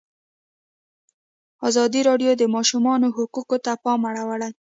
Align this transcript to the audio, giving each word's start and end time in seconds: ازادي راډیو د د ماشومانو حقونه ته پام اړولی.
ازادي 1.67 2.01
راډیو 2.09 2.29
د 2.37 2.39
د 2.41 2.43
ماشومانو 2.55 3.07
حقونه 3.15 3.57
ته 3.65 3.71
پام 3.83 4.01
اړولی. 4.09 4.51